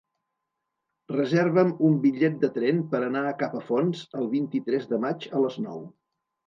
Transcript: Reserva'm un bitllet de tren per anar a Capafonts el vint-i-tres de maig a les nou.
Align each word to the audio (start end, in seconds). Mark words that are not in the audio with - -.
Reserva'm 1.11 1.75
un 1.89 1.99
bitllet 2.07 2.41
de 2.45 2.51
tren 2.57 2.81
per 2.95 3.03
anar 3.11 3.25
a 3.27 3.37
Capafonts 3.45 4.05
el 4.23 4.29
vint-i-tres 4.37 4.93
de 4.95 5.05
maig 5.07 5.33
a 5.39 5.47
les 5.49 5.63
nou. 5.69 5.91